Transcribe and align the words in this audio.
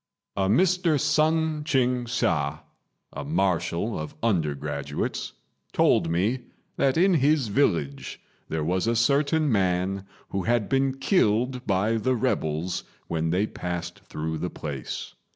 A 0.35 0.49
Mr. 0.49 0.99
Sun 0.99 1.63
Ching 1.63 2.05
hsia, 2.07 2.61
a 3.13 3.23
marshal 3.23 3.99
of 3.99 4.15
undergraduates, 4.23 5.33
told 5.73 6.09
me 6.09 6.39
that 6.75 6.97
in 6.97 7.13
his 7.13 7.49
village 7.49 8.19
there 8.49 8.63
was 8.63 8.87
a 8.87 8.95
certain 8.95 9.51
man 9.51 10.07
who 10.29 10.41
had 10.45 10.67
been 10.67 10.97
killed 10.97 11.67
by 11.67 11.97
the 11.97 12.15
rebels 12.15 12.83
when 13.09 13.29
they 13.29 13.45
passed 13.45 13.99
through 13.99 14.39
the 14.39 14.49
place. 14.49 15.13